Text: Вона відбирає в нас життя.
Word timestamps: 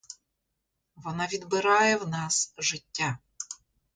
Вона 0.95 1.27
відбирає 1.27 1.97
в 1.97 2.07
нас 2.07 2.53
життя. 2.57 3.17